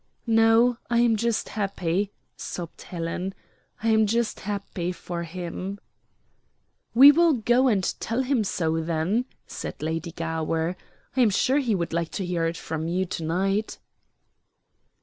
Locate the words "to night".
13.05-13.77